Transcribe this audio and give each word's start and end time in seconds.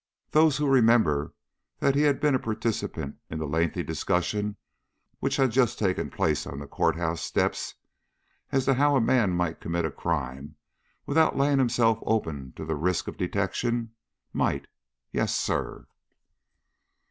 "Those 0.31 0.57
who 0.57 0.67
remember 0.67 1.35
that 1.77 1.93
he 1.93 2.01
had 2.01 2.19
been 2.19 2.33
a 2.33 2.39
participator 2.39 3.13
in 3.29 3.37
the 3.37 3.45
lengthy 3.45 3.83
discussion 3.83 4.57
which 5.19 5.35
had 5.35 5.51
just 5.51 5.77
taken 5.77 6.09
place 6.09 6.47
on 6.47 6.57
the 6.57 6.65
court 6.65 6.95
house 6.95 7.21
steps 7.21 7.75
as 8.51 8.65
to 8.65 8.73
how 8.73 8.95
a 8.95 8.99
man 8.99 9.29
might 9.33 9.61
commit 9.61 9.85
a 9.85 9.91
crime 9.91 10.55
without 11.05 11.37
laying 11.37 11.59
himself 11.59 11.99
open 12.01 12.51
to 12.55 12.65
the 12.65 12.73
risk 12.75 13.07
of 13.07 13.15
detection, 13.15 13.93
might 14.33 14.65
yes, 15.11 15.35
sir." 15.35 15.85